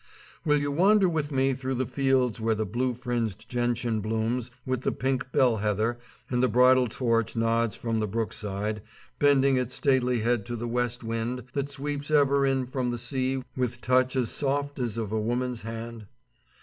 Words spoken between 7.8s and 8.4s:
the brook